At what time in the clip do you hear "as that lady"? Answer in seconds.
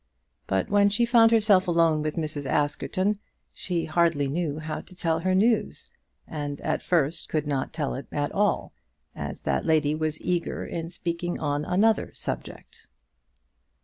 9.13-9.93